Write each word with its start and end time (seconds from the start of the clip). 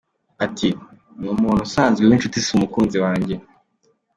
Ati: 0.45 0.69
Ni 1.19 1.27
umuntu 1.35 1.61
usanzwe 1.67 2.03
w’inshuti 2.09 2.37
si 2.45 2.51
umukunzi 2.57 2.97
wanjye. 3.05 3.35